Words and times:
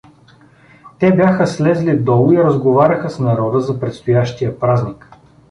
Те 0.99 1.15
бяха 1.15 1.47
слезли 1.47 1.97
долу 1.99 2.31
и 2.31 2.37
разговаряха 2.43 3.09
с 3.09 3.19
народа 3.19 3.59
за 3.59 3.79
предстоящия 3.79 4.59
празник. 4.59 5.09